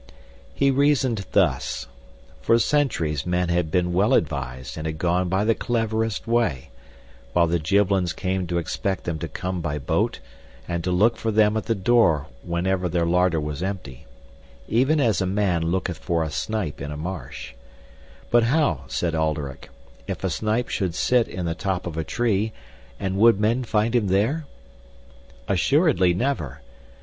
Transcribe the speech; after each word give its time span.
He 0.55 0.71
reasoned 0.71 1.27
thus: 1.33 1.85
for 2.41 2.57
centuries 2.57 3.23
men 3.23 3.49
had 3.49 3.69
been 3.69 3.93
well 3.93 4.15
advised 4.15 4.75
and 4.75 4.87
had 4.87 4.97
gone 4.97 5.29
by 5.29 5.43
the 5.45 5.53
cleverest 5.53 6.25
way, 6.25 6.71
while 7.33 7.45
the 7.45 7.59
Gibbelins 7.59 8.11
came 8.11 8.47
to 8.47 8.57
expect 8.57 9.03
them 9.03 9.19
to 9.19 9.27
come 9.27 9.61
by 9.61 9.77
boat 9.77 10.17
and 10.67 10.83
to 10.83 10.89
look 10.91 11.17
for 11.17 11.29
them 11.29 11.55
at 11.55 11.67
the 11.67 11.75
door 11.75 12.25
whenever 12.41 12.89
their 12.89 13.05
larder 13.05 13.39
was 13.39 13.61
empty, 13.61 14.07
even 14.67 14.99
as 14.99 15.21
a 15.21 15.27
man 15.27 15.61
looketh 15.67 15.99
for 15.99 16.23
a 16.23 16.31
snipe 16.31 16.81
in 16.81 16.91
a 16.91 16.97
marsh; 16.97 17.53
but 18.31 18.45
how, 18.45 18.85
said 18.87 19.13
Alderic, 19.13 19.69
if 20.07 20.23
a 20.23 20.31
snipe 20.31 20.69
should 20.69 20.95
sit 20.95 21.27
in 21.27 21.45
the 21.45 21.53
top 21.53 21.85
of 21.85 21.95
a 21.95 22.03
tree, 22.03 22.53
and 22.99 23.17
would 23.17 23.39
men 23.39 23.63
find 23.63 23.93
him 23.95 24.07
there? 24.07 24.47
Assuredly 25.47 26.11
never! 26.11 26.61